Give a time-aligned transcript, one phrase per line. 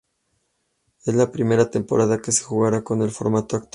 [1.05, 3.69] Es la primera temporada que se jugará con el formato actual.